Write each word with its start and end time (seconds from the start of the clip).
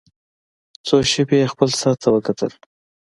څو 0.87 0.95
شېبې 1.11 1.37
يې 1.41 1.47
خپل 1.53 1.69
ساعت 1.79 1.97
ته 2.03 2.09
وکتل. 2.15 2.51